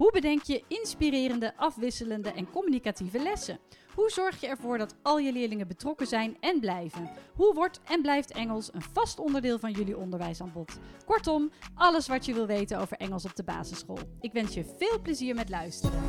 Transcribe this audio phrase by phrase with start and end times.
[0.00, 3.58] Hoe bedenk je inspirerende, afwisselende en communicatieve lessen?
[3.94, 7.10] Hoe zorg je ervoor dat al je leerlingen betrokken zijn en blijven?
[7.34, 10.78] Hoe wordt en blijft Engels een vast onderdeel van jullie onderwijsaanbod?
[11.04, 13.98] Kortom, alles wat je wil weten over Engels op de basisschool.
[14.20, 16.02] Ik wens je veel plezier met luisteren.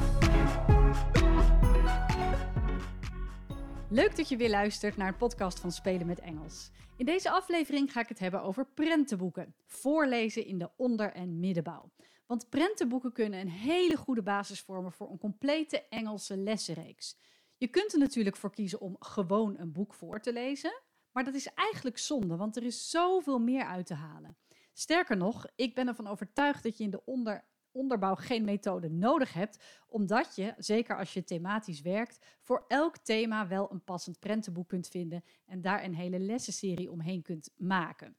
[3.89, 6.71] Leuk dat je weer luistert naar een podcast van Spelen met Engels.
[6.97, 9.55] In deze aflevering ga ik het hebben over prentenboeken.
[9.65, 11.91] Voorlezen in de onder- en middenbouw.
[12.31, 17.17] Want prentenboeken kunnen een hele goede basis vormen voor een complete Engelse lessenreeks.
[17.57, 20.81] Je kunt er natuurlijk voor kiezen om gewoon een boek voor te lezen,
[21.11, 24.37] maar dat is eigenlijk zonde, want er is zoveel meer uit te halen.
[24.73, 29.33] Sterker nog, ik ben ervan overtuigd dat je in de onder, onderbouw geen methode nodig
[29.33, 34.67] hebt, omdat je, zeker als je thematisch werkt, voor elk thema wel een passend prentenboek
[34.67, 38.15] kunt vinden en daar een hele lessenserie omheen kunt maken.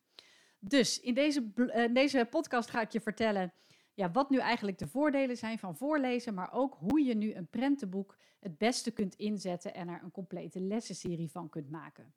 [0.59, 3.53] Dus in deze, uh, deze podcast ga ik je vertellen
[3.95, 7.49] ja, wat nu eigenlijk de voordelen zijn van voorlezen, maar ook hoe je nu een
[7.49, 12.15] prentenboek het beste kunt inzetten en er een complete lessenserie van kunt maken.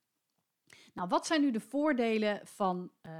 [0.94, 3.12] Nou, wat zijn nu de voordelen van uh,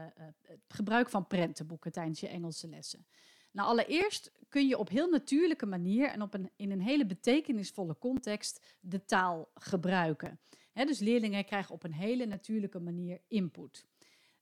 [0.42, 3.06] het gebruik van prentenboeken tijdens je Engelse lessen?
[3.52, 7.98] Nou, allereerst kun je op heel natuurlijke manier en op een, in een hele betekenisvolle
[7.98, 10.39] context de taal gebruiken.
[10.73, 13.86] dus leerlingen krijgen op een hele natuurlijke manier input.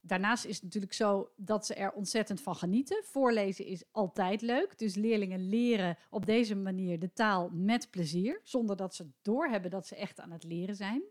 [0.05, 3.03] Daarnaast is het natuurlijk zo dat ze er ontzettend van genieten.
[3.03, 4.77] Voorlezen is altijd leuk.
[4.77, 9.87] Dus leerlingen leren op deze manier de taal met plezier, zonder dat ze doorhebben dat
[9.87, 11.03] ze echt aan het leren zijn.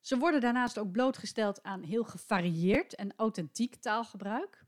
[0.00, 4.64] Ze worden daarnaast ook blootgesteld aan heel gevarieerd en authentiek taalgebruik.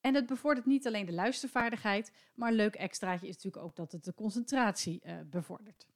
[0.00, 3.92] En het bevordert niet alleen de luistervaardigheid, maar een leuk extraatje is natuurlijk ook dat
[3.92, 5.86] het de concentratie uh, bevordert.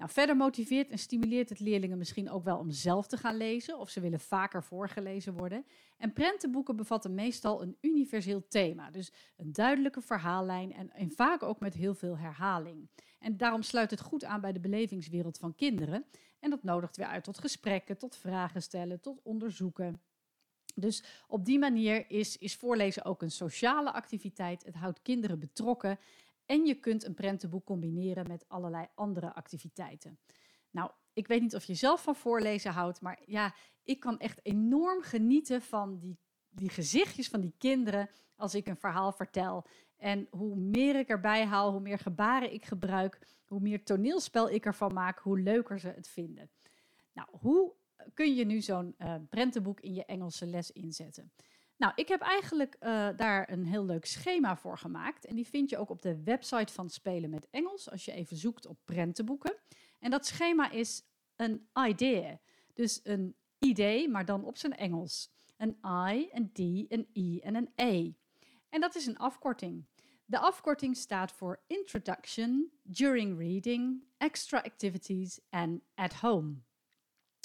[0.00, 3.78] Nou, verder motiveert en stimuleert het leerlingen misschien ook wel om zelf te gaan lezen
[3.78, 5.66] of ze willen vaker voorgelezen worden.
[5.96, 11.60] En prentenboeken bevatten meestal een universeel thema, dus een duidelijke verhaallijn en, en vaak ook
[11.60, 12.88] met heel veel herhaling.
[13.18, 16.04] En daarom sluit het goed aan bij de belevingswereld van kinderen
[16.38, 20.00] en dat nodigt weer uit tot gesprekken, tot vragen stellen, tot onderzoeken.
[20.74, 24.64] Dus op die manier is, is voorlezen ook een sociale activiteit.
[24.64, 25.98] Het houdt kinderen betrokken
[26.50, 30.18] en je kunt een prentenboek combineren met allerlei andere activiteiten.
[30.70, 34.40] Nou, ik weet niet of je zelf van voorlezen houdt, maar ja, ik kan echt
[34.42, 36.18] enorm genieten van die,
[36.48, 39.66] die gezichtjes van die kinderen als ik een verhaal vertel.
[39.96, 44.66] En hoe meer ik erbij haal, hoe meer gebaren ik gebruik, hoe meer toneelspel ik
[44.66, 46.50] ervan maak, hoe leuker ze het vinden.
[47.12, 47.74] Nou, hoe
[48.14, 51.32] kun je nu zo'n uh, prentenboek in je Engelse les inzetten?
[51.80, 55.24] Nou, ik heb eigenlijk uh, daar een heel leuk schema voor gemaakt.
[55.24, 58.36] En die vind je ook op de website van Spelen met Engels, als je even
[58.36, 59.56] zoekt op prentenboeken.
[59.98, 61.02] En dat schema is
[61.36, 62.40] een idea.
[62.74, 65.32] Dus een idee, maar dan op zijn Engels.
[65.56, 65.78] Een
[66.10, 66.58] I, een D,
[66.92, 68.12] een I en een E.
[68.68, 69.86] En dat is een afkorting.
[70.24, 76.54] De afkorting staat voor Introduction, During Reading, Extra Activities en At Home.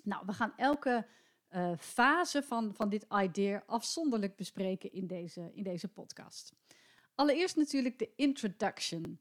[0.03, 1.07] Nou, we gaan elke
[1.55, 6.53] uh, fase van, van dit idea afzonderlijk bespreken in deze, in deze podcast.
[7.15, 9.19] Allereerst natuurlijk de introduction.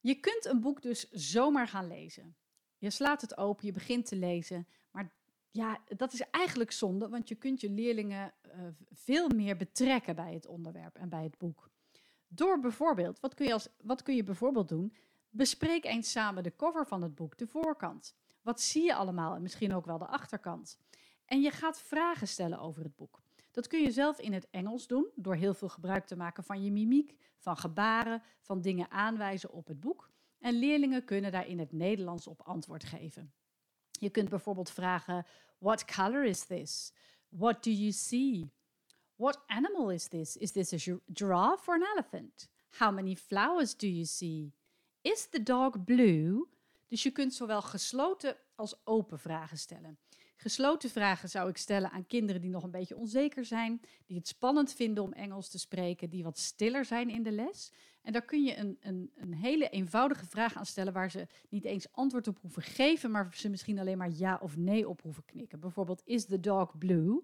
[0.00, 2.36] Je kunt een boek dus zomaar gaan lezen.
[2.78, 5.12] Je slaat het open, je begint te lezen, maar
[5.50, 8.52] ja, dat is eigenlijk zonde, want je kunt je leerlingen uh,
[8.90, 11.70] veel meer betrekken bij het onderwerp en bij het boek.
[12.28, 14.94] Door bijvoorbeeld, wat kun je, als, wat kun je bijvoorbeeld doen?
[15.30, 18.16] Bespreek eens samen de cover van het boek, de voorkant.
[18.42, 20.78] Wat zie je allemaal en misschien ook wel de achterkant.
[21.30, 23.22] En je gaat vragen stellen over het boek.
[23.50, 26.64] Dat kun je zelf in het Engels doen, door heel veel gebruik te maken van
[26.64, 30.10] je mimiek, van gebaren, van dingen aanwijzen op het boek.
[30.38, 33.32] En leerlingen kunnen daar in het Nederlands op antwoord geven.
[33.90, 35.26] Je kunt bijvoorbeeld vragen:
[35.58, 36.92] What color is this?
[37.28, 38.50] What do you see?
[39.14, 40.36] What animal is this?
[40.36, 42.48] Is this a giraffe or an elephant?
[42.70, 44.52] How many flowers do you see?
[45.00, 46.48] Is the dog blue?
[46.88, 49.98] Dus je kunt zowel gesloten als open vragen stellen.
[50.40, 54.28] Gesloten vragen zou ik stellen aan kinderen die nog een beetje onzeker zijn, die het
[54.28, 57.72] spannend vinden om Engels te spreken, die wat stiller zijn in de les.
[58.02, 61.64] En daar kun je een, een, een hele eenvoudige vraag aan stellen waar ze niet
[61.64, 65.24] eens antwoord op hoeven geven, maar ze misschien alleen maar ja of nee op hoeven
[65.24, 65.60] knikken.
[65.60, 67.22] Bijvoorbeeld, is the dog blue?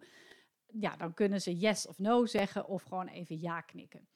[0.67, 4.09] Ja, dan kunnen ze yes of no zeggen of gewoon even ja knikken.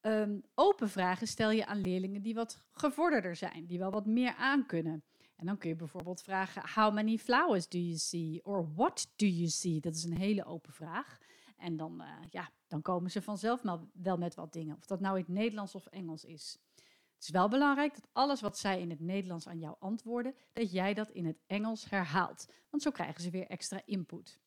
[0.00, 4.34] Um, open vragen stel je aan leerlingen die wat gevorderder zijn, die wel wat meer
[4.34, 5.04] aankunnen.
[5.36, 8.44] En dan kun je bijvoorbeeld vragen: How many flowers do you see?
[8.44, 9.80] Or what do you see?
[9.80, 11.18] Dat is een hele open vraag.
[11.56, 13.62] En dan, uh, ja, dan komen ze vanzelf
[13.92, 14.76] wel met wat dingen.
[14.76, 16.58] Of dat nou in het Nederlands of Engels is.
[17.14, 20.72] Het is wel belangrijk dat alles wat zij in het Nederlands aan jou antwoorden, dat
[20.72, 22.52] jij dat in het Engels herhaalt.
[22.70, 24.40] Want zo krijgen ze weer extra input.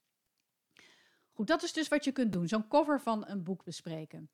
[1.32, 2.48] Goed, dat is dus wat je kunt doen.
[2.48, 4.30] Zo'n cover van een boek bespreken.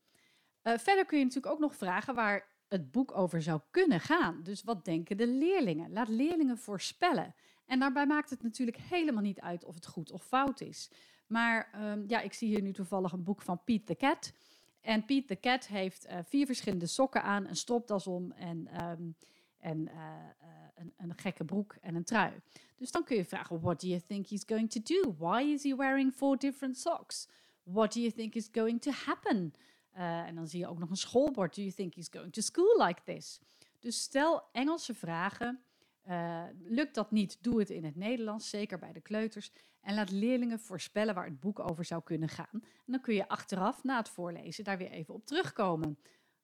[0.64, 4.44] Uh, verder kun je natuurlijk ook nog vragen waar het boek over zou kunnen gaan.
[4.44, 5.92] Dus wat denken de leerlingen?
[5.92, 7.36] Laat leerlingen voorspellen.
[7.66, 10.92] En daarbij maakt het natuurlijk helemaal niet uit of het goed of fout is.
[11.28, 14.34] Maar um, ja, ik zie hier nu toevallig een boek van Piet the Cat.
[14.82, 19.16] En Piet the Cat heeft uh, vier verschillende sokken aan, een stropdas om en, um,
[19.58, 22.34] en uh, uh, een, een, gekke broek en een trui.
[22.76, 25.16] Dus dan kun je vragen, what do you think he's going to do?
[25.18, 27.28] Why is he wearing four different socks?
[27.64, 29.54] What do you think is going to happen?
[29.96, 31.56] En dan zie je ook nog een schoolbord.
[31.56, 33.40] Do you think he's going to school like this?
[33.80, 35.66] Dus stel Engelse vragen
[36.10, 39.52] uh, lukt dat niet, doe het in het Nederlands, zeker bij de kleuters.
[39.82, 42.62] En laat leerlingen voorspellen waar het boek over zou kunnen gaan.
[42.62, 45.98] En dan kun je achteraf, na het voorlezen, daar weer even op terugkomen.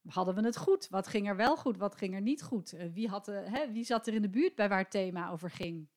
[0.07, 0.88] Hadden we het goed?
[0.89, 1.77] Wat ging er wel goed?
[1.77, 2.74] Wat ging er niet goed?
[2.74, 5.51] Uh, wie, had, hè, wie zat er in de buurt bij waar het thema over
[5.51, 5.88] ging?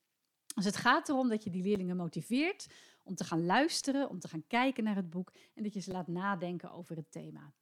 [0.55, 2.67] Dus het gaat erom dat je die leerlingen motiveert
[3.05, 5.93] om te gaan luisteren, om te gaan kijken naar het boek en dat je ze
[5.93, 7.53] laat nadenken over het thema.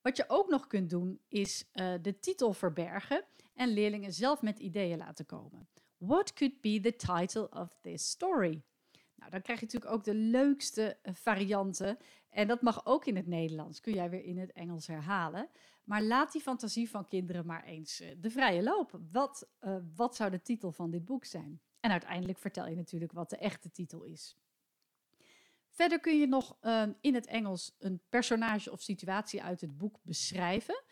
[0.00, 3.24] Wat je ook nog kunt doen, is uh, de titel verbergen
[3.54, 5.68] en leerlingen zelf met ideeën laten komen.
[5.96, 8.62] What could be the title of this story?
[9.14, 11.98] Nou, dan krijg je natuurlijk ook de leukste uh, varianten.
[12.30, 13.80] En dat mag ook in het Nederlands.
[13.80, 15.48] Kun jij weer in het Engels herhalen.
[15.84, 19.00] Maar laat die fantasie van kinderen maar eens uh, de vrije loop.
[19.10, 19.48] Wat,
[19.94, 21.60] wat zou de titel van dit boek zijn?
[21.82, 24.36] En uiteindelijk vertel je natuurlijk wat de echte titel is.
[25.68, 29.98] Verder kun je nog uh, in het Engels een personage of situatie uit het boek
[30.02, 30.82] beschrijven.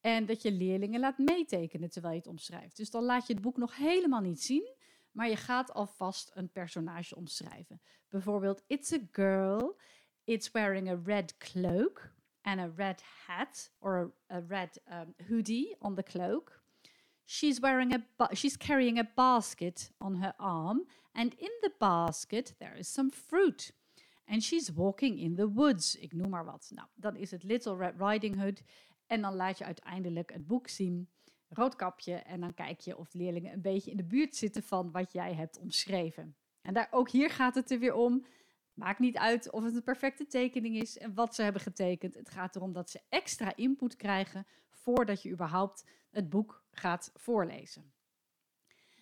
[0.00, 2.76] En dat je leerlingen laat meetekenen terwijl je het omschrijft.
[2.76, 4.74] Dus dan laat je het boek nog helemaal niet zien,
[5.10, 7.80] maar je gaat alvast een personage omschrijven.
[8.08, 9.78] Bijvoorbeeld, it's a girl,
[10.24, 15.76] it's wearing a red cloak and a red hat or a, a red um, hoodie
[15.78, 16.64] on the cloak.
[17.28, 22.78] She's wearing a she's carrying a basket on her arm and in the basket there
[22.78, 23.72] is some fruit.
[24.28, 25.96] And she's walking in the woods.
[25.96, 26.70] Ik noem maar wat.
[26.74, 28.62] Nou, dan is het Little Red Riding Hood.
[29.06, 31.08] En dan laat je uiteindelijk het boek zien.
[31.48, 32.14] Roodkapje.
[32.14, 35.34] En dan kijk je of leerlingen een beetje in de buurt zitten van wat jij
[35.34, 36.36] hebt omschreven.
[36.62, 38.26] En daar, ook hier gaat het er weer om.
[38.74, 42.14] Maakt niet uit of het een perfecte tekening is en wat ze hebben getekend.
[42.14, 44.46] Het gaat erom dat ze extra input krijgen
[44.86, 47.92] voordat je überhaupt het boek gaat voorlezen.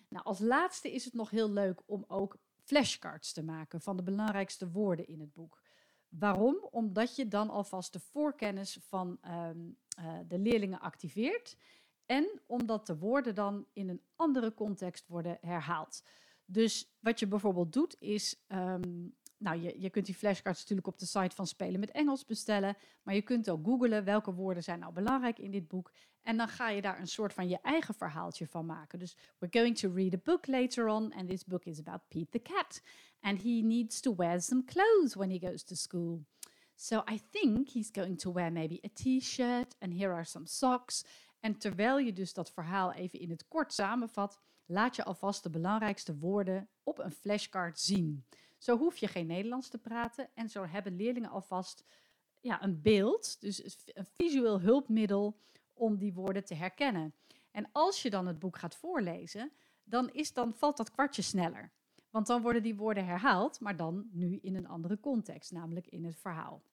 [0.09, 4.03] Nou, als laatste is het nog heel leuk om ook flashcards te maken van de
[4.03, 5.61] belangrijkste woorden in het boek.
[6.09, 6.67] Waarom?
[6.71, 11.57] Omdat je dan alvast de voorkennis van um, uh, de leerlingen activeert
[12.05, 16.03] en omdat de woorden dan in een andere context worden herhaald.
[16.45, 19.15] Dus wat je bijvoorbeeld doet is um,
[19.45, 22.77] nou, je, je kunt die flashcards natuurlijk op de site van Spelen met Engels bestellen.
[23.03, 25.91] Maar je kunt ook googlen welke woorden zijn nou belangrijk in dit boek.
[26.21, 28.99] En dan ga je daar een soort van je eigen verhaaltje van maken.
[28.99, 31.13] Dus we're going to read a book later on.
[31.13, 32.81] And this book is about Pete the cat.
[33.19, 36.25] And he needs to wear some clothes when he goes to school.
[36.75, 39.75] So I think he's going to wear maybe a t-shirt.
[39.79, 41.05] And here are some socks.
[41.39, 45.49] En terwijl je dus dat verhaal even in het kort samenvat, laat je alvast de
[45.49, 48.25] belangrijkste woorden op een flashcard zien.
[48.57, 51.83] Zo hoef je geen Nederlands te praten en zo hebben leerlingen alvast
[52.39, 55.37] ja, een beeld, dus een visueel hulpmiddel
[55.73, 57.13] om die woorden te herkennen.
[57.51, 59.51] En als je dan het boek gaat voorlezen,
[59.83, 61.71] dan, is, dan valt dat kwartje sneller.
[62.09, 66.05] Want dan worden die woorden herhaald, maar dan nu in een andere context, namelijk in
[66.05, 66.63] het verhaal.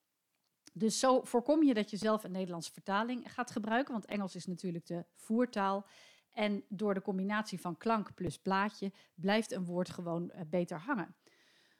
[0.72, 4.46] Dus zo voorkom je dat je zelf een Nederlandse vertaling gaat gebruiken, want Engels is
[4.46, 5.86] natuurlijk de voertaal.
[6.32, 11.14] En door de combinatie van klank plus plaatje blijft een woord gewoon uh, beter hangen.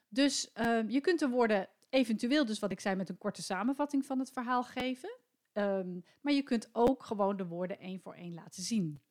[0.07, 4.05] Dus uh, je kunt de woorden eventueel, dus wat ik zei, met een korte samenvatting
[4.05, 5.17] van het verhaal geven.
[5.53, 9.01] Um, maar je kunt ook gewoon de woorden één voor één laten zien.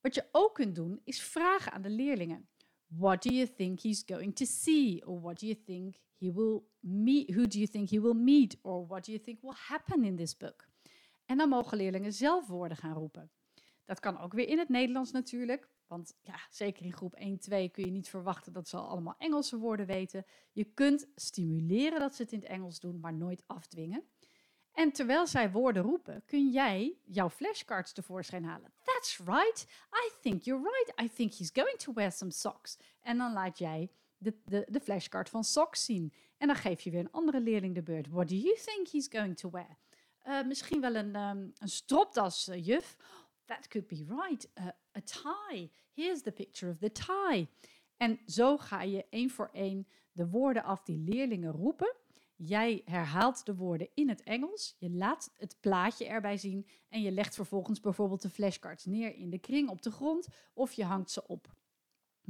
[0.00, 2.48] Wat je ook kunt doen, is vragen aan de leerlingen.
[2.86, 5.06] What do you think he's going to see?
[5.06, 7.30] Or what do you think he will meet?
[7.30, 8.58] Who do you think he will meet?
[8.62, 10.68] Or what do you think will happen in this book?
[11.26, 13.30] En dan mogen leerlingen zelf woorden gaan roepen.
[13.90, 15.68] Dat kan ook weer in het Nederlands natuurlijk.
[15.86, 19.14] Want ja, zeker in groep 1, 2 kun je niet verwachten dat ze al allemaal
[19.18, 20.24] Engelse woorden weten.
[20.52, 24.04] Je kunt stimuleren dat ze het in het Engels doen, maar nooit afdwingen.
[24.72, 28.72] En terwijl zij woorden roepen, kun jij jouw flashcards tevoorschijn halen.
[28.82, 29.66] That's right.
[29.92, 31.00] I think you're right.
[31.00, 32.78] I think he's going to wear some socks.
[33.00, 36.12] En dan laat jij de, de, de flashcard van socks zien.
[36.36, 38.08] En dan geef je weer een andere leerling de beurt.
[38.08, 39.78] What do you think he's going to wear?
[40.26, 42.96] Uh, misschien wel een, um, een stropdas, uh, juf
[43.50, 44.48] that could be right.
[44.96, 45.70] A tie.
[45.92, 47.48] Here's the picture of the tie.
[47.96, 51.96] En zo ga je één voor één de woorden af die leerlingen roepen.
[52.36, 57.10] Jij herhaalt de woorden in het Engels, je laat het plaatje erbij zien en je
[57.10, 61.10] legt vervolgens bijvoorbeeld de flashcards neer in de kring op de grond of je hangt
[61.10, 61.54] ze op.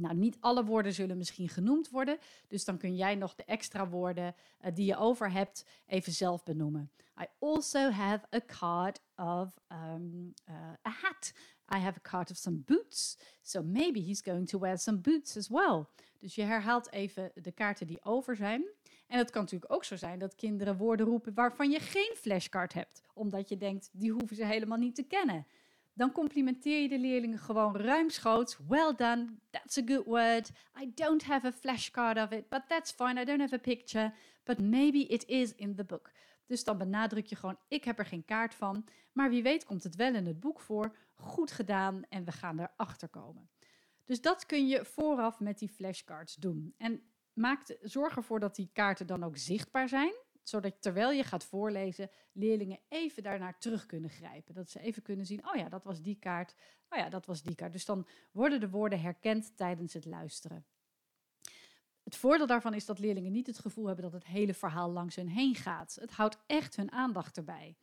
[0.01, 2.17] Nou, niet alle woorden zullen misschien genoemd worden,
[2.47, 6.43] dus dan kun jij nog de extra woorden uh, die je over hebt even zelf
[6.43, 6.91] benoemen.
[7.21, 10.55] I also have a card of um, uh,
[10.87, 11.33] a hat.
[11.75, 15.37] I have a card of some boots, so maybe he's going to wear some boots
[15.37, 15.85] as well.
[16.19, 18.63] Dus je herhaalt even de kaarten die over zijn.
[19.07, 22.73] En het kan natuurlijk ook zo zijn dat kinderen woorden roepen waarvan je geen flashcard
[22.73, 25.45] hebt, omdat je denkt, die hoeven ze helemaal niet te kennen.
[25.93, 28.57] Dan complimenteer je de leerlingen gewoon ruimschoots.
[28.67, 30.51] Well done, that's a good word.
[30.81, 33.21] I don't have a flashcard of it, but that's fine.
[33.21, 36.11] I don't have a picture, but maybe it is in the book.
[36.45, 39.83] Dus dan benadruk je gewoon, ik heb er geen kaart van, maar wie weet komt
[39.83, 40.95] het wel in het boek voor.
[41.13, 43.49] Goed gedaan en we gaan erachter komen.
[44.05, 46.73] Dus dat kun je vooraf met die flashcards doen.
[46.77, 47.01] En
[47.33, 52.09] maak, zorg ervoor dat die kaarten dan ook zichtbaar zijn, zodat terwijl je gaat voorlezen,
[52.31, 54.53] leerlingen even daarnaar terug kunnen grijpen.
[54.53, 56.55] Dat ze even kunnen zien, oh ja, dat was die kaart,
[56.89, 57.73] oh ja, dat was die kaart.
[57.73, 60.65] Dus dan worden de woorden herkend tijdens het luisteren.
[62.03, 65.15] Het voordeel daarvan is dat leerlingen niet het gevoel hebben dat het hele verhaal langs
[65.15, 65.97] hun heen gaat.
[65.99, 67.77] Het houdt echt hun aandacht erbij.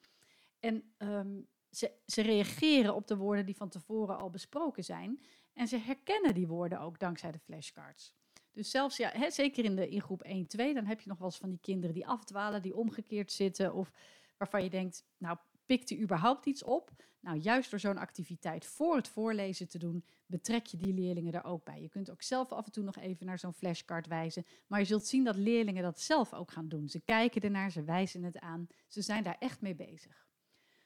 [0.61, 5.23] En um, ze, ze reageren op de woorden die van tevoren al besproken zijn.
[5.53, 8.15] En ze herkennen die woorden ook dankzij de flashcards.
[8.59, 11.19] Dus zelfs, ja, hè, zeker in, de, in groep 1, 2, dan heb je nog
[11.19, 13.75] wel eens van die kinderen die afdwalen, die omgekeerd zitten.
[13.75, 13.93] Of
[14.37, 15.37] waarvan je denkt, nou,
[15.67, 16.91] pikt hij überhaupt iets op?
[17.21, 21.45] Nou, juist door zo'n activiteit voor het voorlezen te doen, betrek je die leerlingen er
[21.45, 21.81] ook bij.
[21.81, 24.45] Je kunt ook zelf af en toe nog even naar zo'n flashcard wijzen.
[24.67, 26.89] Maar je zult zien dat leerlingen dat zelf ook gaan doen.
[26.89, 28.67] Ze kijken ernaar, ze wijzen het aan.
[28.89, 30.27] Ze zijn daar echt mee bezig.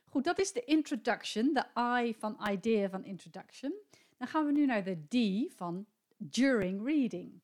[0.04, 1.66] Goed, dat is de introduction, de
[2.02, 3.72] I van idea van introduction.
[4.16, 5.86] Dan gaan we nu naar de D van
[6.30, 7.40] during reading,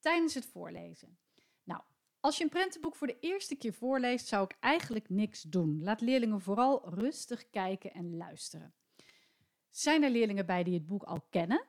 [0.00, 1.18] tijdens het voorlezen.
[1.64, 1.80] Nou,
[2.20, 5.82] als je een prentenboek voor de eerste keer voorleest, zou ik eigenlijk niks doen.
[5.82, 8.74] Laat leerlingen vooral rustig kijken en luisteren.
[9.70, 11.64] Zijn er leerlingen bij die het boek al kennen?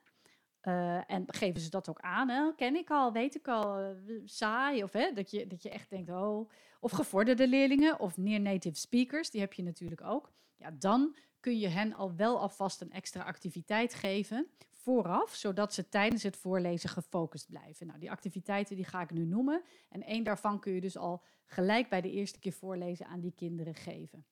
[0.62, 2.30] Uh, en geven ze dat ook aan?
[2.30, 2.56] Hè?
[2.56, 4.84] Ken ik al, weet ik al, uh, saai?
[4.84, 6.52] Of hè, dat, je, dat je echt denkt, oh.
[6.80, 10.32] Of gevorderde leerlingen of near native speakers, die heb je natuurlijk ook.
[10.56, 14.48] Ja, dan kun je hen al wel alvast een extra activiteit geven
[14.82, 17.88] vooraf, zodat ze tijdens het voorlezen gefocust blijven.
[17.88, 19.64] Nou, die activiteiten die ga ik nu noemen.
[19.90, 23.34] En één daarvan kun je dus al gelijk bij de eerste keer voorlezen aan die
[23.34, 24.26] kinderen geven.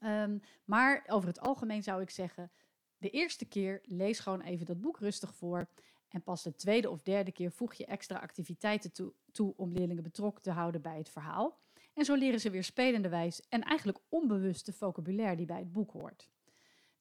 [0.00, 2.50] Um, maar over het algemeen zou ik zeggen,
[2.98, 5.68] de eerste keer lees gewoon even dat boek rustig voor.
[6.08, 10.42] En pas de tweede of derde keer voeg je extra activiteiten toe, om leerlingen betrokken
[10.42, 11.60] te houden bij het verhaal.
[11.94, 15.92] En zo leren ze weer spelende wijs en eigenlijk onbewuste vocabulaire die bij het boek
[15.92, 16.30] hoort.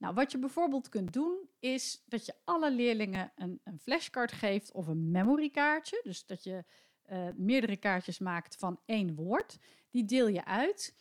[0.01, 4.71] Nou, wat je bijvoorbeeld kunt doen, is dat je alle leerlingen een, een flashcard geeft
[4.71, 6.01] of een memorykaartje.
[6.03, 6.63] Dus dat je
[7.11, 9.57] uh, meerdere kaartjes maakt van één woord.
[9.89, 10.95] Die deel je uit.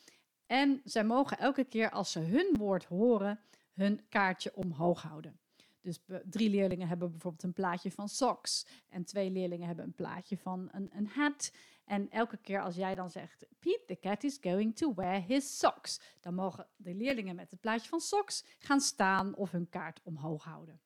[0.47, 3.41] En zij mogen elke keer als ze hun woord horen,
[3.73, 5.39] hun kaartje omhoog houden.
[5.81, 8.67] Dus drie leerlingen hebben bijvoorbeeld een plaatje van socks.
[8.89, 11.53] En twee leerlingen hebben een plaatje van een, een hat.
[11.91, 15.59] En elke keer als jij dan zegt, Pete, the cat is going to wear his
[15.59, 16.01] socks.
[16.21, 20.45] Dan mogen de leerlingen met het plaatje van socks gaan staan of hun kaart omhoog
[20.45, 20.81] houden.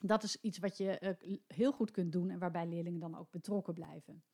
[0.00, 3.30] Dat is iets wat je uh, heel goed kunt doen en waarbij leerlingen dan ook
[3.30, 4.24] betrokken blijven.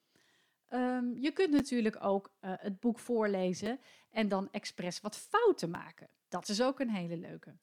[0.70, 6.08] Um, je kunt natuurlijk ook uh, het boek voorlezen en dan expres wat fouten maken.
[6.28, 7.56] Dat is ook een hele leuke.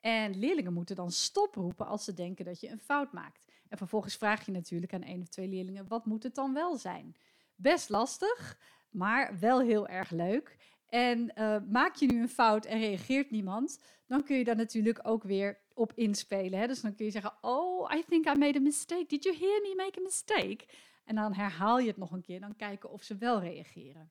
[0.00, 3.52] En leerlingen moeten dan stoproepen als ze denken dat je een fout maakt.
[3.68, 6.76] En vervolgens vraag je natuurlijk aan één of twee leerlingen: wat moet het dan wel
[6.76, 7.16] zijn?
[7.60, 8.58] Best lastig,
[8.90, 10.56] maar wel heel erg leuk.
[10.88, 15.00] En uh, maak je nu een fout en reageert niemand, dan kun je daar natuurlijk
[15.02, 16.58] ook weer op inspelen.
[16.58, 16.66] Hè?
[16.66, 19.06] Dus dan kun je zeggen: Oh, I think I made a mistake.
[19.06, 20.66] Did you hear me make a mistake?
[21.04, 24.10] En dan herhaal je het nog een keer, dan kijken of ze wel reageren.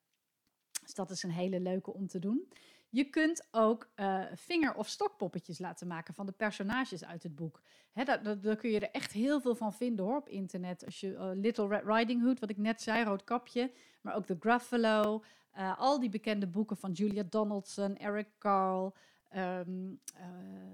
[0.81, 2.47] Dus dat is een hele leuke om te doen.
[2.89, 7.61] Je kunt ook uh, vinger- of stokpoppetjes laten maken van de personages uit het boek.
[7.93, 10.85] Daar, kun je er echt heel veel van vinden hoor, op internet.
[10.85, 14.25] Als je uh, Little Red Riding Hood, wat ik net zei, rood kapje, maar ook
[14.25, 15.23] The Gruffalo,
[15.57, 18.93] uh, al die bekende boeken van Julia Donaldson, Eric Carle,
[19.35, 20.01] um,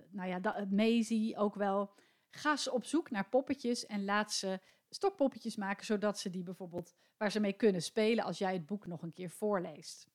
[0.10, 1.94] nou ja, Maisie ook wel.
[2.30, 6.94] Ga ze op zoek naar poppetjes en laat ze stokpoppetjes maken, zodat ze die bijvoorbeeld
[7.18, 10.12] waar ze mee kunnen spelen als jij het boek nog een keer voorleest.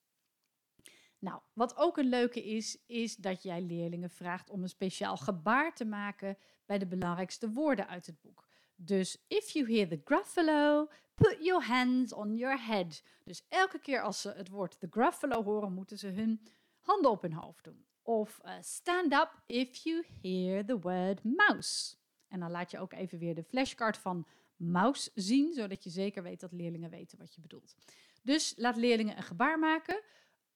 [1.19, 5.75] Nou, wat ook een leuke is, is dat jij leerlingen vraagt om een speciaal gebaar
[5.75, 8.49] te maken bij de belangrijkste woorden uit het boek.
[8.77, 13.03] Dus if you hear the gruffalo, put your hands on your head.
[13.25, 16.41] Dus elke keer als ze het woord the gruffalo horen, moeten ze hun
[16.81, 17.87] handen op hun hoofd doen.
[18.03, 21.97] Of uh, stand up if you hear the word mouse.
[22.29, 26.23] En dan laat je ook even weer de flashcard van mouse zien, zodat je zeker
[26.23, 27.75] weet dat leerlingen weten wat je bedoelt.
[28.23, 30.03] Dus laat leerlingen een gebaar maken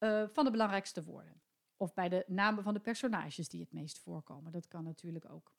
[0.02, 1.40] uh, van de belangrijkste woorden.
[1.76, 4.52] Of bij de namen van de personages die het meest voorkomen.
[4.52, 5.52] Dat kan natuurlijk ook.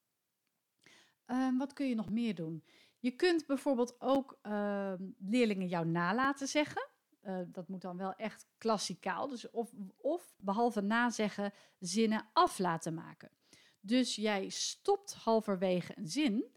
[1.26, 2.64] Um, wat kun je nog meer doen?
[3.00, 6.90] Je kunt bijvoorbeeld ook uh, leerlingen jou nalaten zeggen.
[7.24, 9.28] Uh, dat moet dan wel echt klassikaal.
[9.28, 13.32] Dus of, of behalve nazeggen, zinnen af laten maken.
[13.80, 16.52] Dus jij stopt halverwege een zin.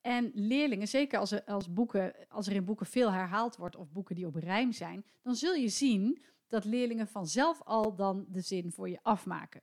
[0.00, 3.92] En leerlingen, zeker als er, als, boeken, als er in boeken veel herhaald wordt of
[3.92, 8.40] boeken die op rijm zijn, dan zul je zien dat leerlingen vanzelf al dan de
[8.40, 9.62] zin voor je afmaken.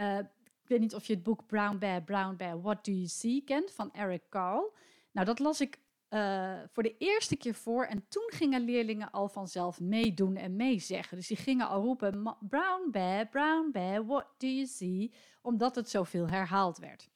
[0.00, 0.18] Uh,
[0.62, 3.42] ik weet niet of je het boek Brown Bear, Brown Bear, What Do You See
[3.44, 4.72] kent van Eric Carle.
[5.12, 5.78] Nou, dat las ik
[6.10, 11.16] uh, voor de eerste keer voor en toen gingen leerlingen al vanzelf meedoen en meezeggen.
[11.16, 15.12] Dus die gingen al roepen, Brown Bear, Brown Bear, What Do You See?
[15.42, 17.08] Omdat het zoveel herhaald werd.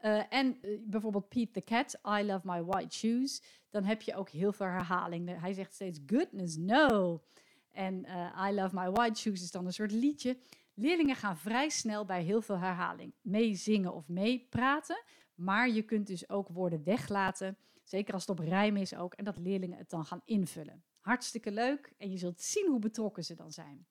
[0.00, 3.42] Uh, en bijvoorbeeld Pete the Cat, I Love My White Shoes.
[3.70, 5.40] Dan heb je ook heel veel herhaling.
[5.40, 7.22] Hij zegt steeds, goodness no.
[7.72, 10.36] En uh, I Love My White Shoes is dan een soort liedje.
[10.74, 15.02] Leerlingen gaan vrij snel bij heel veel herhaling meezingen of meepraten.
[15.34, 19.24] Maar je kunt dus ook woorden weglaten, zeker als het op rijm is ook, en
[19.24, 20.84] dat leerlingen het dan gaan invullen.
[21.00, 23.86] Hartstikke leuk en je zult zien hoe betrokken ze dan zijn.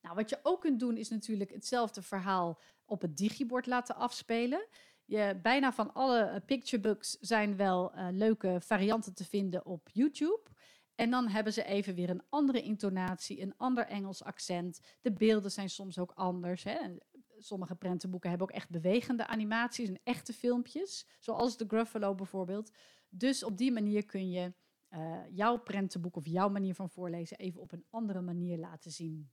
[0.00, 4.66] Nou, wat je ook kunt doen is natuurlijk hetzelfde verhaal op het digibord laten afspelen.
[5.04, 9.88] Je, bijna van alle uh, picture books zijn wel uh, leuke varianten te vinden op
[9.92, 10.40] YouTube.
[10.94, 14.80] En dan hebben ze even weer een andere intonatie, een ander Engels accent.
[15.00, 16.64] De beelden zijn soms ook anders.
[16.64, 16.78] Hè.
[17.38, 22.70] Sommige prentenboeken hebben ook echt bewegende animaties en echte filmpjes, zoals de Gruffalo bijvoorbeeld.
[23.08, 24.52] Dus op die manier kun je
[24.90, 29.30] uh, jouw prentenboek of jouw manier van voorlezen even op een andere manier laten zien.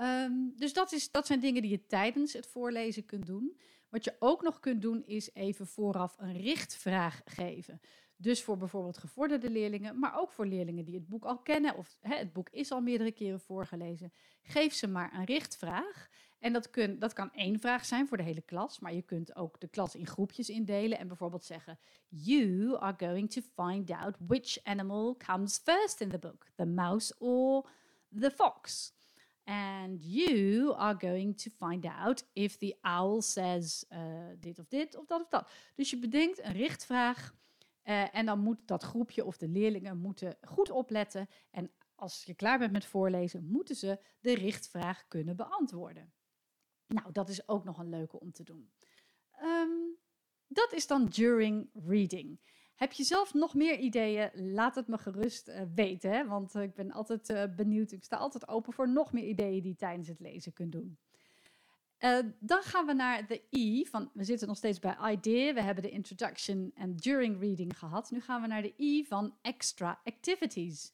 [0.00, 3.58] Um, dus dat, is, dat zijn dingen die je tijdens het voorlezen kunt doen.
[3.88, 7.80] Wat je ook nog kunt doen is even vooraf een richtvraag geven.
[8.18, 11.98] Dus voor bijvoorbeeld gevorderde leerlingen, maar ook voor leerlingen die het boek al kennen of
[12.00, 14.12] hè, het boek is al meerdere keren voorgelezen.
[14.42, 16.08] Geef ze maar een richtvraag.
[16.38, 19.36] En dat, kun, dat kan één vraag zijn voor de hele klas, maar je kunt
[19.36, 24.16] ook de klas in groepjes indelen en bijvoorbeeld zeggen: You are going to find out
[24.18, 27.68] which animal comes first in the book, the mouse or
[28.20, 28.94] the fox.
[29.44, 33.98] And you are going to find out if the owl says uh,
[34.40, 35.50] dit of dit of dat of dat.
[35.74, 37.34] Dus je bedenkt een richtvraag
[37.88, 41.28] uh, en dan moet dat groepje of de leerlingen moeten goed opletten.
[41.50, 46.12] En als je klaar bent met voorlezen, moeten ze de richtvraag kunnen beantwoorden.
[46.86, 48.72] Nou, dat is ook nog een leuke om te doen.
[49.42, 49.96] Um,
[50.46, 52.40] dat is dan during reading.
[52.74, 54.30] Heb je zelf nog meer ideeën?
[54.52, 57.92] Laat het me gerust uh, weten, want uh, ik ben altijd benieuwd.
[57.92, 60.98] Ik sta altijd open voor nog meer ideeën die je tijdens het lezen kunt doen.
[62.38, 65.54] Dan gaan we naar de I van, we zitten nog steeds bij idea.
[65.54, 68.10] We hebben de introduction en during reading gehad.
[68.10, 70.92] Nu gaan we naar de I van extra activities.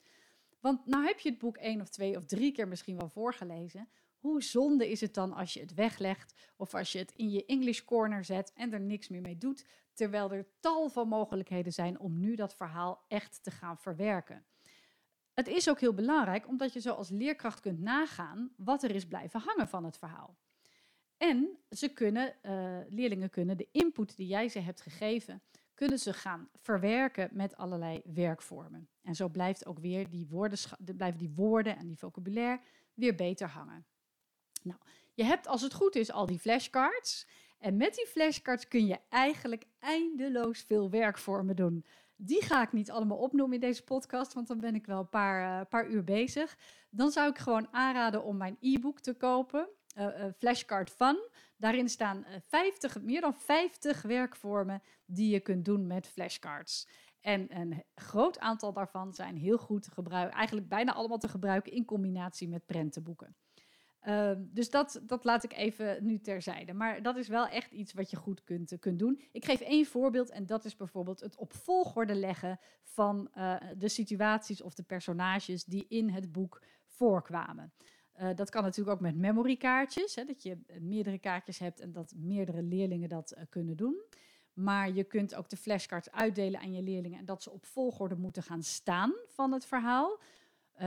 [0.61, 3.89] Want nou heb je het boek één of twee of drie keer misschien wel voorgelezen.
[4.19, 7.45] Hoe zonde is het dan als je het weglegt of als je het in je
[7.47, 11.99] English corner zet en er niks meer mee doet, terwijl er tal van mogelijkheden zijn
[11.99, 14.45] om nu dat verhaal echt te gaan verwerken.
[15.35, 19.07] Het is ook heel belangrijk omdat je zo als leerkracht kunt nagaan wat er is
[19.07, 20.37] blijven hangen van het verhaal.
[21.23, 25.43] En ze kunnen, uh, leerlingen kunnen de input die jij ze hebt gegeven,
[25.75, 28.89] kunnen ze gaan verwerken met allerlei werkvormen.
[29.03, 30.59] En zo blijft ook weer die woorden,
[30.97, 32.61] blijven die woorden en die vocabulaire
[32.95, 33.87] weer beter hangen.
[34.63, 34.79] Nou,
[35.15, 37.27] je hebt als het goed is al die flashcards.
[37.59, 41.85] En met die flashcards kun je eigenlijk eindeloos veel werkvormen doen.
[42.17, 45.09] Die ga ik niet allemaal opnoemen in deze podcast, want dan ben ik wel een
[45.09, 46.59] paar, uh, paar uur bezig.
[46.91, 51.29] Dan zou ik gewoon aanraden om mijn e-book te kopen, uh, uh, Flashcard Fun.
[51.57, 56.89] Daarin staan 50, meer dan 50 werkvormen die je kunt doen met flashcards.
[57.21, 61.73] En een groot aantal daarvan zijn heel goed te gebruiken, eigenlijk bijna allemaal te gebruiken
[61.73, 63.37] in combinatie met prentenboeken.
[64.05, 66.73] Uh, dus dat, dat laat ik even nu terzijde.
[66.73, 69.23] Maar dat is wel echt iets wat je goed kunt, kunt doen.
[69.33, 73.31] Ik geef één voorbeeld en dat is bijvoorbeeld het op volgorde leggen van
[73.77, 77.73] de situaties of de personages die in het boek voorkwamen.
[78.21, 82.63] Uh, dat kan natuurlijk ook met memorykaartjes, dat je meerdere kaartjes hebt en dat meerdere
[82.63, 84.03] leerlingen dat uh, kunnen doen.
[84.53, 88.17] Maar je kunt ook de flashcards uitdelen aan je leerlingen en dat ze op volgorde
[88.17, 90.21] moeten gaan staan van het verhaal.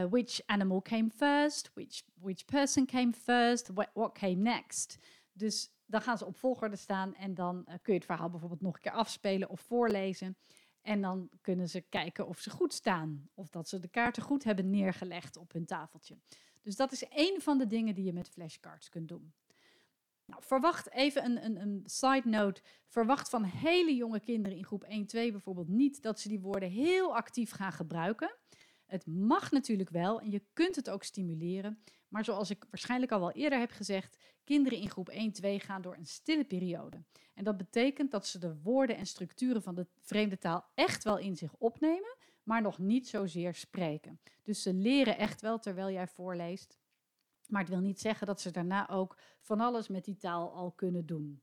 [0.10, 1.72] Which animal came first?
[1.74, 3.72] Which, which person came first?
[3.94, 4.98] What, came next?
[5.34, 8.76] Dus dan gaan ze op volgorde staan en dan kun je het verhaal bijvoorbeeld nog
[8.76, 10.38] een keer afspelen of voorlezen.
[10.82, 13.30] En dan kunnen ze kijken of ze goed staan.
[13.34, 16.18] Of dat ze de kaarten goed hebben neergelegd op hun tafeltje.
[16.66, 19.34] Dus dat is een van de dingen die je met flashcards kunt doen.
[20.26, 22.62] Nou, verwacht even een, een, een side note.
[22.88, 26.70] Verwacht van hele jonge kinderen in groep 1, 2 bijvoorbeeld niet dat ze die woorden
[26.70, 28.36] heel actief gaan gebruiken.
[28.86, 31.84] Het mag natuurlijk wel en je kunt het ook stimuleren.
[32.08, 35.82] Maar zoals ik waarschijnlijk al wel eerder heb gezegd, kinderen in groep 1, 2 gaan
[35.82, 37.04] door een stille periode.
[37.34, 41.18] En dat betekent dat ze de woorden en structuren van de vreemde taal echt wel
[41.18, 44.20] in zich opnemen, maar nog niet zozeer spreken.
[44.44, 46.80] Dus ze leren echt wel terwijl jij voorleest.
[47.48, 50.72] Maar het wil niet zeggen dat ze daarna ook van alles met die taal al
[50.72, 51.42] kunnen doen.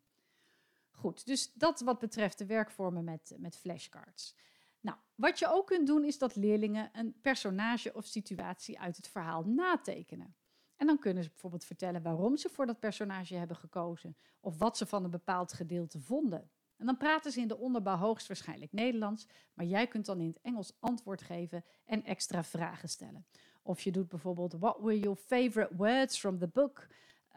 [0.91, 4.37] Goed, dus dat wat betreft de werkvormen met, met flashcards.
[4.81, 9.09] Nou, wat je ook kunt doen is dat leerlingen een personage of situatie uit het
[9.09, 10.37] verhaal natekenen.
[10.77, 14.77] En dan kunnen ze bijvoorbeeld vertellen waarom ze voor dat personage hebben gekozen of wat
[14.77, 16.51] ze van een bepaald gedeelte vonden.
[16.83, 20.41] En dan praten ze in de onderbouw hoogstwaarschijnlijk Nederlands, maar jij kunt dan in het
[20.41, 23.27] Engels antwoord geven en extra vragen stellen.
[23.63, 26.87] Of je doet bijvoorbeeld, what were your favorite words from the book?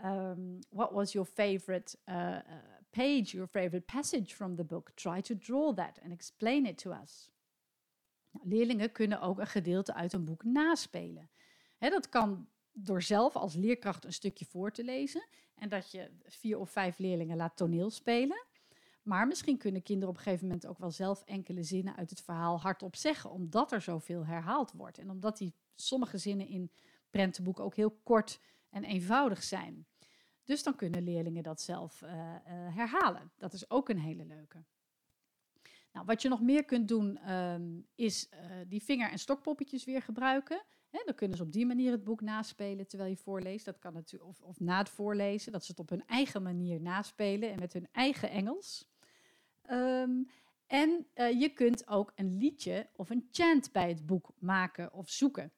[0.04, 2.38] Um, what was your favorite uh,
[2.90, 4.92] page, your favorite passage from the book?
[4.94, 7.32] Try to draw that and explain it to us.
[8.32, 11.30] Nou, leerlingen kunnen ook een gedeelte uit een boek naspelen.
[11.80, 16.60] dat kan door zelf als leerkracht een stukje voor te lezen en dat je vier
[16.60, 18.54] of vijf leerlingen laat toneel spelen.
[19.06, 22.22] Maar misschien kunnen kinderen op een gegeven moment ook wel zelf enkele zinnen uit het
[22.22, 24.98] verhaal hardop zeggen, omdat er zoveel herhaald wordt.
[24.98, 26.72] En omdat die sommige zinnen in
[27.10, 28.40] prentenboeken ook heel kort
[28.70, 29.86] en eenvoudig zijn.
[30.44, 32.36] Dus dan kunnen leerlingen dat zelf uh, uh,
[32.76, 33.32] herhalen.
[33.38, 34.64] Dat is ook een hele leuke.
[35.92, 40.02] Nou, wat je nog meer kunt doen, um, is uh, die vinger- en stokpoppetjes weer
[40.02, 40.64] gebruiken.
[41.06, 43.66] Dan kunnen ze op die manier het boek naspelen terwijl je voorleest.
[43.66, 46.82] Dat kan natuurlijk, of, of na het voorlezen, dat ze het op hun eigen manier
[46.82, 48.95] naspelen en met hun eigen Engels.
[49.72, 50.28] Um,
[50.68, 55.10] en uh, je kunt ook een liedje of een chant bij het boek maken of
[55.10, 55.52] zoeken.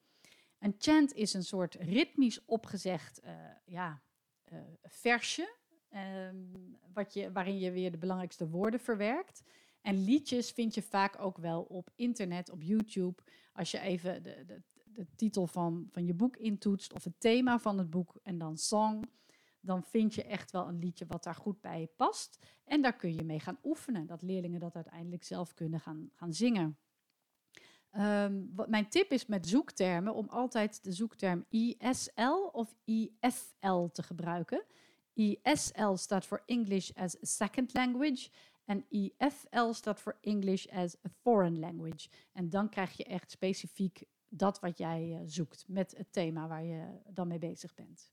[0.60, 3.32] Een chant is een soort ritmisch opgezegd uh,
[3.66, 4.02] ja,
[4.54, 5.56] uh, versje,
[6.30, 9.44] um, wat je, waarin je weer de belangrijkste woorden verwerkt.
[9.82, 13.22] En liedjes vind je vaak ook wel op internet, op YouTube.
[13.54, 17.60] Als je even de, de, de titel van, van je boek intoetst of het thema
[17.60, 19.04] van het boek en dan song,
[19.68, 22.46] dan vind je echt wel een liedje wat daar goed bij past.
[22.66, 26.34] En daar kun je mee gaan oefenen, dat leerlingen dat uiteindelijk zelf kunnen gaan, gaan
[26.34, 26.78] zingen.
[28.56, 34.64] Wat mijn tip is met zoektermen om altijd de zoekterm ISL of IFL te gebruiken.
[35.14, 38.30] ISL staat voor English as a Second Language
[38.66, 42.10] en IFL staat voor English as a Foreign Language.
[42.34, 46.64] En dan krijg je echt specifiek dat wat jij uh, zoekt met het thema waar
[46.64, 48.12] je dan mee bezig bent.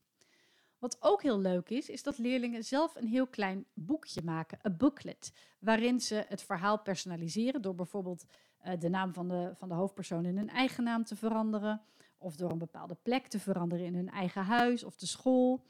[0.78, 4.76] Wat ook heel leuk is, is dat leerlingen zelf een heel klein boekje maken, een
[4.76, 8.24] booklet, waarin ze het verhaal personaliseren door bijvoorbeeld
[8.66, 11.82] uh, de naam van de, van de hoofdpersoon in hun eigen naam te veranderen,
[12.18, 15.64] of door een bepaalde plek te veranderen in hun eigen huis of de school.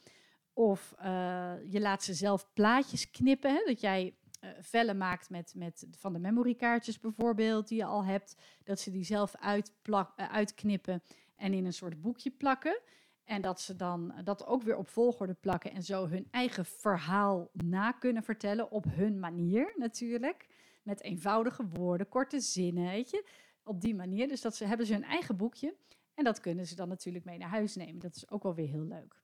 [0.52, 5.52] Of uh, je laat ze zelf plaatjes knippen, hè, dat jij uh, vellen maakt met,
[5.56, 11.02] met van de memorykaartjes bijvoorbeeld, die je al hebt, dat ze die zelf uitplak, uitknippen
[11.36, 12.80] en in een soort boekje plakken.
[13.24, 17.50] En dat ze dan dat ook weer op volgorde plakken en zo hun eigen verhaal
[17.52, 20.46] na kunnen vertellen op hun manier natuurlijk.
[20.82, 23.28] Met eenvoudige woorden, korte zinnen, weet je.
[23.62, 24.28] Op die manier.
[24.28, 25.74] Dus dat ze hebben ze hun eigen boekje.
[26.14, 27.98] En dat kunnen ze dan natuurlijk mee naar huis nemen.
[27.98, 29.22] Dat is ook wel weer heel leuk.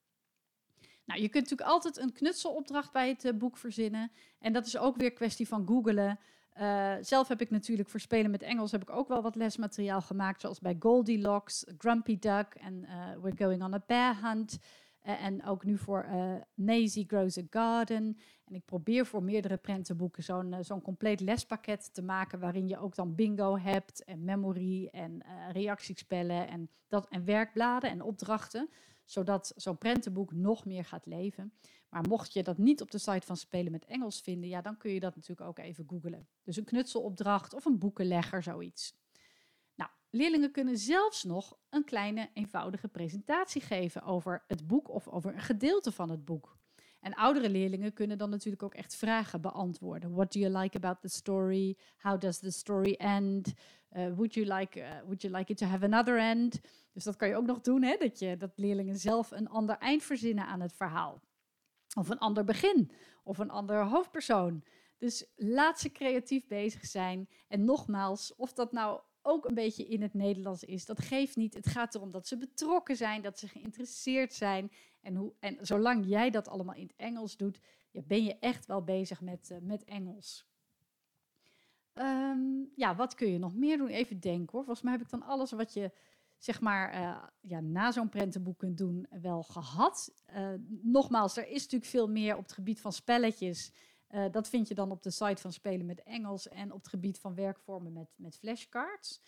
[1.04, 4.12] Nou, je kunt natuurlijk altijd een knutselopdracht bij het uh, boek verzinnen.
[4.38, 6.18] En dat is ook weer kwestie van googelen.
[6.58, 10.00] Uh, zelf heb ik natuurlijk voor Spelen met Engels heb ik ook wel wat lesmateriaal
[10.00, 14.58] gemaakt, zoals bij Goldilocks, Grumpy Duck en uh, We're Going on a Bear Hunt.
[15.06, 16.06] Uh, en ook nu voor
[16.54, 18.18] Maisie Grows a Garden.
[18.44, 22.94] En ik probeer voor meerdere prentenboeken zo'n zo'n compleet lespakket te maken, waarin je ook
[22.94, 28.70] dan bingo hebt en memory en reactiespellen en, dat, en werkbladen en opdrachten
[29.10, 31.52] zodat zo'n prentenboek nog meer gaat leven.
[31.88, 34.76] Maar mocht je dat niet op de site van Spelen met Engels vinden, ja, dan
[34.76, 36.28] kun je dat natuurlijk ook even googlen.
[36.42, 38.98] Dus een knutselopdracht of een boekenlegger, zoiets.
[39.74, 45.34] Nou, leerlingen kunnen zelfs nog een kleine, eenvoudige presentatie geven over het boek of over
[45.34, 46.58] een gedeelte van het boek.
[47.00, 50.14] En oudere leerlingen kunnen dan natuurlijk ook echt vragen beantwoorden.
[50.14, 51.76] What do you like about the story?
[51.96, 53.52] How does the story end?
[53.96, 56.60] Uh, would, you like, uh, would you like it to have another end?
[56.92, 57.96] Dus dat kan je ook nog doen, hè?
[57.96, 61.20] Dat, je, dat leerlingen zelf een ander eind verzinnen aan het verhaal.
[61.94, 62.90] Of een ander begin.
[63.24, 64.64] Of een ander hoofdpersoon.
[64.98, 67.28] Dus laat ze creatief bezig zijn.
[67.48, 71.54] En nogmaals, of dat nou ook een beetje in het Nederlands is, dat geeft niet.
[71.54, 74.72] Het gaat erom dat ze betrokken zijn, dat ze geïnteresseerd zijn.
[75.00, 78.66] En, hoe, en zolang jij dat allemaal in het Engels doet, ja, ben je echt
[78.66, 80.48] wel bezig met, uh, met Engels.
[81.94, 83.88] Um, ja, wat kun je nog meer doen?
[83.88, 84.64] Even denken hoor.
[84.64, 85.92] Volgens mij heb ik dan alles wat je
[86.38, 90.12] zeg maar uh, ja, na zo'n prentenboek kunt doen, wel gehad.
[90.36, 90.52] Uh,
[90.82, 93.72] nogmaals, er is natuurlijk veel meer op het gebied van spelletjes.
[94.10, 96.88] Uh, dat vind je dan op de site van Spelen met Engels en op het
[96.88, 99.20] gebied van werkvormen met, met flashcards.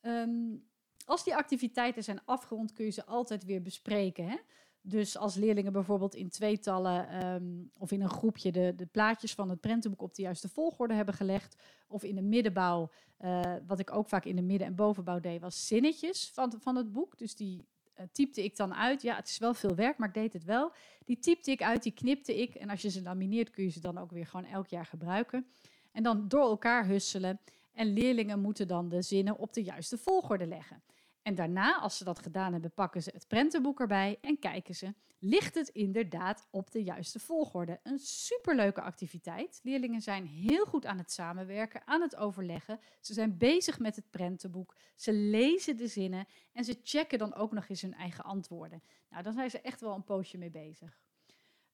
[0.00, 0.66] Um,
[1.04, 4.28] als die activiteiten zijn afgerond, kun je ze altijd weer bespreken.
[4.28, 4.36] Hè?
[4.80, 9.50] Dus als leerlingen bijvoorbeeld in tweetallen um, of in een groepje de, de plaatjes van
[9.50, 13.92] het prentenboek op de juiste volgorde hebben gelegd, of in de middenbouw, uh, wat ik
[13.92, 17.18] ook vaak in de midden- en bovenbouw deed, was zinnetjes van, van het boek.
[17.18, 17.66] Dus die
[18.12, 19.02] typte ik dan uit.
[19.02, 20.72] Ja, het is wel veel werk, maar ik deed het wel.
[21.04, 22.54] Die typte ik uit, die knipte ik.
[22.54, 25.46] En als je ze lamineert, kun je ze dan ook weer gewoon elk jaar gebruiken.
[25.92, 27.40] En dan door elkaar husselen.
[27.72, 30.82] En leerlingen moeten dan de zinnen op de juiste volgorde leggen.
[31.28, 34.94] En daarna, als ze dat gedaan hebben, pakken ze het prentenboek erbij en kijken ze,
[35.18, 37.80] ligt het inderdaad op de juiste volgorde?
[37.82, 39.60] Een superleuke activiteit.
[39.62, 42.80] Leerlingen zijn heel goed aan het samenwerken, aan het overleggen.
[43.00, 44.74] Ze zijn bezig met het prentenboek.
[44.94, 48.82] Ze lezen de zinnen en ze checken dan ook nog eens hun eigen antwoorden.
[49.10, 51.00] Nou, dan zijn ze echt wel een poosje mee bezig.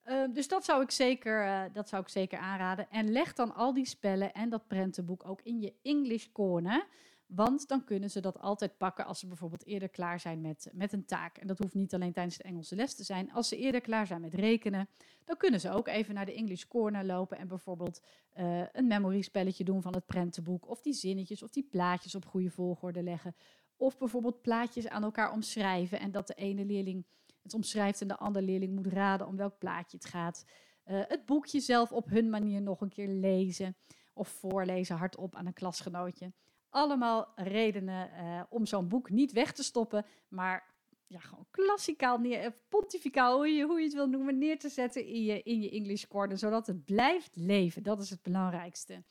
[0.05, 2.91] Uh, dus dat zou, ik zeker, uh, dat zou ik zeker aanraden.
[2.91, 6.87] En leg dan al die spellen en dat prentenboek ook in je English corner.
[7.35, 10.93] Want dan kunnen ze dat altijd pakken als ze bijvoorbeeld eerder klaar zijn met, met
[10.93, 11.37] een taak.
[11.37, 13.33] En dat hoeft niet alleen tijdens de Engelse les te zijn.
[13.33, 14.89] Als ze eerder klaar zijn met rekenen,
[15.25, 18.03] dan kunnen ze ook even naar de English Corner lopen en bijvoorbeeld
[18.37, 20.69] uh, een memory spelletje doen van het prentenboek.
[20.69, 23.35] Of die zinnetjes of die plaatjes op goede volgorde leggen.
[23.77, 27.07] Of bijvoorbeeld plaatjes aan elkaar omschrijven en dat de ene leerling
[27.43, 30.45] het omschrijft en de andere leerling moet raden om welk plaatje het gaat.
[30.87, 33.77] Uh, het boekje zelf op hun manier nog een keer lezen
[34.13, 36.33] of voorlezen hardop aan een klasgenootje.
[36.75, 40.75] Allemaal redenen uh, om zo'n boek niet weg te stoppen, maar
[41.07, 44.69] ja, gewoon klassikaal, neer, eh, pontificaal, hoe je, hoe je het wil noemen, neer te
[44.69, 47.83] zetten in je, in je English Corner, zodat het blijft leven.
[47.83, 49.03] Dat is het belangrijkste.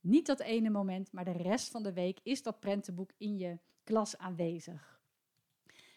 [0.00, 3.58] Niet dat ene moment, maar de rest van de week is dat prentenboek in je
[3.84, 5.00] klas aanwezig.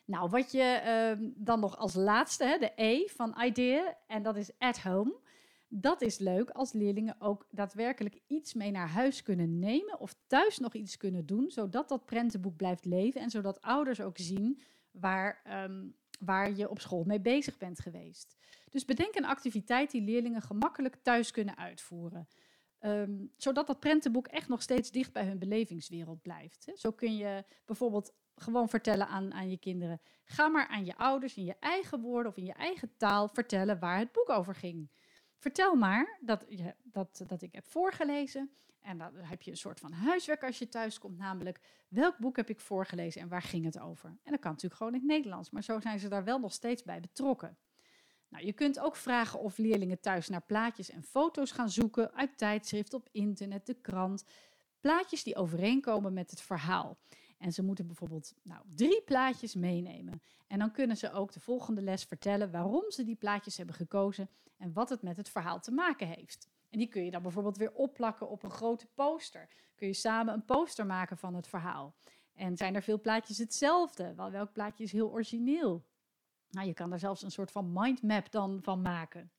[0.05, 0.81] Nou, wat je
[1.19, 5.19] uh, dan nog als laatste, hè, de E van idea, en dat is at home.
[5.67, 10.59] Dat is leuk als leerlingen ook daadwerkelijk iets mee naar huis kunnen nemen of thuis
[10.59, 15.41] nog iets kunnen doen, zodat dat prentenboek blijft leven en zodat ouders ook zien waar,
[15.63, 18.37] um, waar je op school mee bezig bent geweest.
[18.69, 22.27] Dus bedenk een activiteit die leerlingen gemakkelijk thuis kunnen uitvoeren.
[22.81, 26.71] Um, zodat dat prentenboek echt nog steeds dicht bij hun belevingswereld blijft.
[26.75, 30.01] Zo kun je bijvoorbeeld gewoon vertellen aan, aan je kinderen.
[30.25, 33.79] Ga maar aan je ouders in je eigen woorden of in je eigen taal vertellen
[33.79, 34.89] waar het boek over ging.
[35.37, 38.49] Vertel maar dat, je, dat, dat ik heb voorgelezen.
[38.81, 42.35] En dan heb je een soort van huiswerk als je thuis komt, namelijk welk boek
[42.35, 44.09] heb ik voorgelezen en waar ging het over?
[44.09, 46.53] En dat kan natuurlijk gewoon in het Nederlands, maar zo zijn ze daar wel nog
[46.53, 47.57] steeds bij betrokken.
[48.29, 52.37] Nou, je kunt ook vragen of leerlingen thuis naar plaatjes en foto's gaan zoeken uit
[52.37, 54.23] tijdschrift, op internet, de krant.
[54.79, 56.97] Plaatjes die overeenkomen met het verhaal.
[57.37, 60.21] En ze moeten bijvoorbeeld nou, drie plaatjes meenemen.
[60.47, 64.29] En dan kunnen ze ook de volgende les vertellen waarom ze die plaatjes hebben gekozen
[64.57, 66.47] en wat het met het verhaal te maken heeft.
[66.69, 69.47] En die kun je dan bijvoorbeeld weer opplakken op een grote poster.
[69.75, 71.95] Kun je samen een poster maken van het verhaal.
[72.33, 74.15] En zijn er veel plaatjes hetzelfde?
[74.15, 75.85] Wel, welk plaatje is heel origineel?
[76.49, 79.31] Nou, je kan er zelfs een soort van mindmap dan van maken.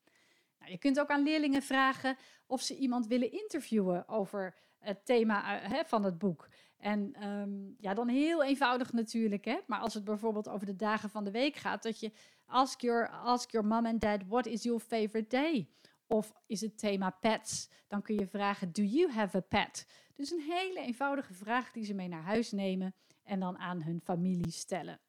[0.59, 5.69] Nou, je kunt ook aan leerlingen vragen of ze iemand willen interviewen over het thema
[5.71, 6.49] uh, van het boek.
[6.77, 9.45] En um, ja, dan heel eenvoudig natuurlijk.
[9.45, 9.57] Hè?
[9.67, 12.11] Maar als het bijvoorbeeld over de dagen van de week gaat, dat je
[12.45, 15.69] ask your, ask your mom and dad, what is your favorite day?
[16.07, 17.69] Of is het thema pets?
[17.87, 19.87] Dan kun je vragen, do you have a pet?
[20.13, 24.01] Dus een hele eenvoudige vraag die ze mee naar huis nemen en dan aan hun
[24.03, 24.99] familie stellen.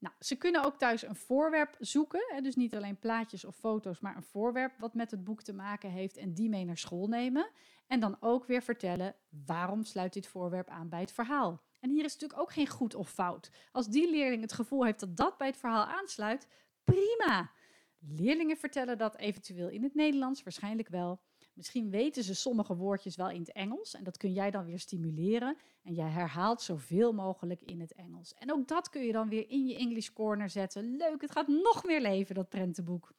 [0.00, 2.24] Nou, ze kunnen ook thuis een voorwerp zoeken.
[2.28, 5.52] Hè, dus niet alleen plaatjes of foto's, maar een voorwerp wat met het boek te
[5.52, 7.50] maken heeft en die mee naar school nemen.
[7.86, 9.14] En dan ook weer vertellen
[9.46, 11.62] waarom sluit dit voorwerp aan bij het verhaal.
[11.80, 13.50] En hier is natuurlijk ook geen goed of fout.
[13.72, 16.48] Als die leerling het gevoel heeft dat dat bij het verhaal aansluit,
[16.84, 17.50] prima.
[17.98, 21.20] Leerlingen vertellen dat eventueel in het Nederlands, waarschijnlijk wel.
[21.60, 24.78] Misschien weten ze sommige woordjes wel in het Engels en dat kun jij dan weer
[24.78, 25.56] stimuleren.
[25.82, 28.34] En jij herhaalt zoveel mogelijk in het Engels.
[28.34, 30.96] En ook dat kun je dan weer in je English Corner zetten.
[30.96, 33.12] Leuk, het gaat nog meer leven, dat prentenboek.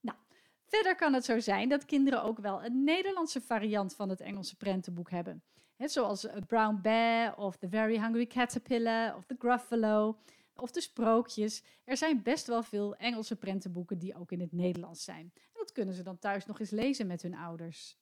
[0.00, 0.18] Nou,
[0.64, 4.56] verder kan het zo zijn dat kinderen ook wel een Nederlandse variant van het Engelse
[4.56, 5.42] prentenboek hebben.
[5.76, 10.18] He, zoals A Brown Bear of The Very Hungry Caterpillar of The Gruffalo
[10.56, 11.62] of de sprookjes.
[11.84, 15.32] Er zijn best wel veel Engelse prentenboeken die ook in het Nederlands zijn.
[15.72, 17.98] Kunnen ze dan thuis nog eens lezen met hun ouders.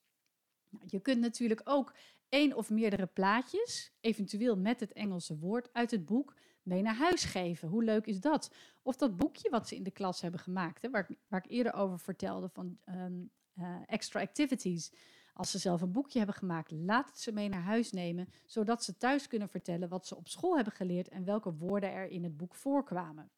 [0.69, 1.95] Nou, je kunt natuurlijk ook
[2.29, 7.25] één of meerdere plaatjes, eventueel met het Engelse woord uit het boek, mee naar huis
[7.25, 7.69] geven.
[7.69, 8.55] Hoe leuk is dat?
[8.83, 11.51] Of dat boekje wat ze in de klas hebben gemaakt, hè, waar, ik, waar ik
[11.51, 14.93] eerder over vertelde van um, uh, extra activities.
[15.35, 18.85] Als ze zelf een boekje hebben gemaakt, laat het ze mee naar huis nemen, zodat
[18.85, 22.25] ze thuis kunnen vertellen wat ze op school hebben geleerd en welke woorden er in
[22.25, 23.31] het boek voorkwamen.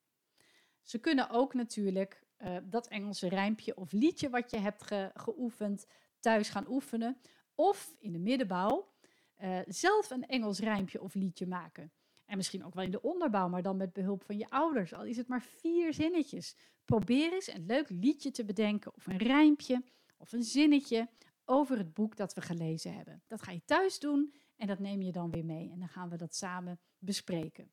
[0.82, 5.87] Ze kunnen ook natuurlijk uh, dat Engelse rijmpje of liedje wat je hebt geoefend
[6.20, 7.20] thuis gaan oefenen.
[7.55, 8.94] Of in de middenbouw
[9.42, 11.92] uh, zelf een Engels rijmpje of liedje maken.
[12.27, 14.94] En misschien ook wel in de onderbouw, maar dan met behulp van je ouders.
[14.94, 16.57] Al is het maar vier zinnetjes.
[16.85, 19.85] Probeer eens een leuk liedje te bedenken of een rijmpje
[20.16, 21.09] of een zinnetje
[21.44, 23.22] over het boek dat we gelezen hebben.
[23.27, 25.70] Dat ga je thuis doen en dat neem je dan weer mee.
[25.70, 27.70] En dan gaan we dat samen bespreken.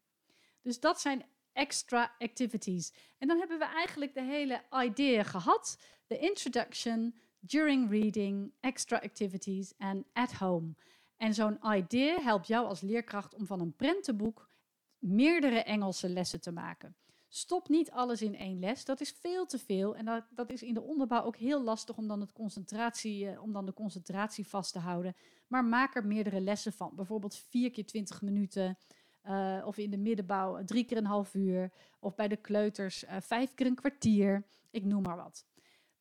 [0.61, 2.93] Dus dat zijn extra activities.
[3.17, 5.77] En dan hebben we eigenlijk de hele idee gehad.
[6.07, 10.73] De introduction, during reading, extra activities en at home.
[11.17, 14.49] En zo'n idee helpt jou als leerkracht om van een prentenboek
[14.99, 16.95] meerdere Engelse lessen te maken.
[17.27, 19.95] Stop niet alles in één les, dat is veel te veel.
[19.95, 23.41] En dat, dat is in de onderbouw ook heel lastig om dan, het concentratie, eh,
[23.41, 25.15] om dan de concentratie vast te houden.
[25.47, 26.95] Maar maak er meerdere lessen van.
[26.95, 28.77] Bijvoorbeeld vier keer twintig minuten.
[29.27, 31.71] Uh, of in de middenbouw drie keer een half uur.
[31.99, 34.45] Of bij de kleuters uh, vijf keer een kwartier.
[34.71, 35.45] Ik noem maar wat.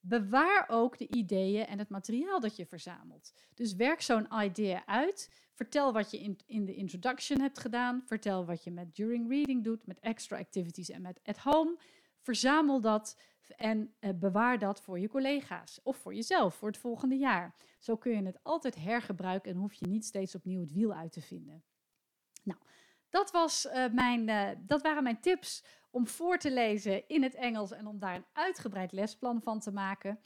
[0.00, 3.32] Bewaar ook de ideeën en het materiaal dat je verzamelt.
[3.54, 5.30] Dus werk zo'n idee uit.
[5.52, 8.02] Vertel wat je in, in de introduction hebt gedaan.
[8.06, 11.78] Vertel wat je met during reading doet, met extra activities en met at home.
[12.20, 13.16] Verzamel dat
[13.56, 17.54] en bewaar dat voor je collega's of voor jezelf voor het volgende jaar.
[17.78, 21.12] Zo kun je het altijd hergebruiken en hoef je niet steeds opnieuw het wiel uit
[21.12, 21.62] te vinden.
[22.42, 22.58] Nou,
[23.12, 27.34] dat, was, uh, mijn, uh, dat waren mijn tips om voor te lezen in het
[27.34, 30.20] Engels en om daar een uitgebreid lesplan van te maken.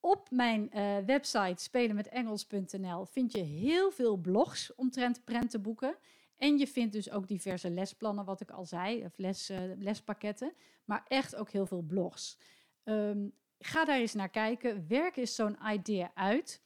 [0.00, 5.96] Op mijn uh, website spelenmetengels.nl vind je heel veel blogs omtrent prentenboeken.
[6.36, 10.52] En je vindt dus ook diverse lesplannen, wat ik al zei, of les, lespakketten.
[10.84, 12.38] Maar echt ook heel veel blogs.
[12.84, 14.88] Um, ga daar eens naar kijken.
[14.88, 16.62] Werk eens zo'n idee uit.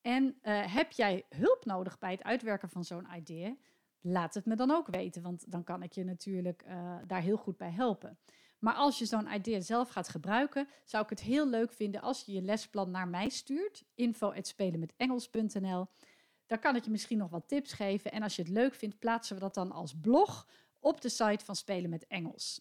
[0.00, 3.58] En heb jij hulp nodig bij het uitwerken van zo'n idee?
[4.06, 7.36] Laat het me dan ook weten, want dan kan ik je natuurlijk uh, daar heel
[7.36, 8.18] goed bij helpen.
[8.58, 12.22] Maar als je zo'n idee zelf gaat gebruiken, zou ik het heel leuk vinden als
[12.24, 15.86] je je lesplan naar mij stuurt, info@spelenmetengels.nl.
[16.46, 18.98] Dan kan ik je misschien nog wat tips geven en als je het leuk vindt,
[18.98, 20.48] plaatsen we dat dan als blog
[20.80, 22.60] op de site van Spelen met Engels.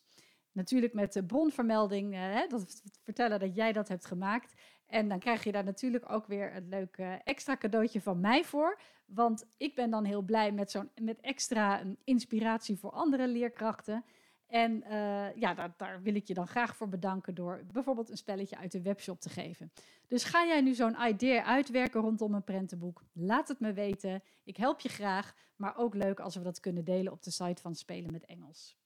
[0.51, 4.53] Natuurlijk met de bronvermelding, uh, dat vertellen dat jij dat hebt gemaakt.
[4.93, 8.79] En dan krijg je daar natuurlijk ook weer een leuk extra cadeautje van mij voor.
[9.05, 14.05] Want ik ben dan heel blij met zo'n met extra inspiratie voor andere leerkrachten.
[14.47, 18.17] En uh, ja, daar, daar, wil ik je dan graag voor bedanken door bijvoorbeeld een
[18.17, 19.71] spelletje uit de webshop te geven.
[20.07, 23.03] Dus ga jij nu zo'n idee uitwerken rondom een prentenboek?
[23.13, 24.23] Laat het me weten.
[24.43, 27.61] Ik help je graag, maar ook leuk als we dat kunnen delen op de site
[27.61, 28.82] van Spelen met Engels.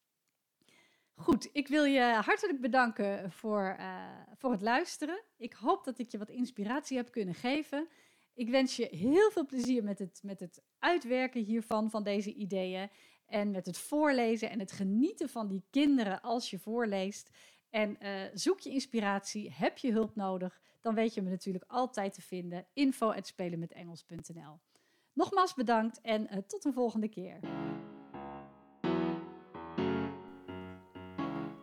[1.19, 4.03] Goed, ik wil je hartelijk bedanken voor, uh,
[4.35, 5.23] voor het luisteren.
[5.37, 7.87] Ik hoop dat ik je wat inspiratie heb kunnen geven.
[8.33, 12.89] Ik wens je heel veel plezier met het, met het uitwerken hiervan, van deze ideeën.
[13.25, 17.29] En met het voorlezen en het genieten van die kinderen als je voorleest.
[17.69, 22.13] En uh, zoek je inspiratie, heb je hulp nodig, dan weet je me natuurlijk altijd
[22.13, 22.67] te vinden.
[22.73, 24.59] info.spelenmetengels.nl
[25.13, 27.39] Nogmaals bedankt en uh, tot een volgende keer.